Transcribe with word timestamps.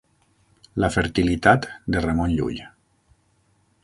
La 0.83 0.89
fertilitat 0.95 1.67
de 1.97 2.01
Ramon 2.07 2.33
Llull. 2.39 2.63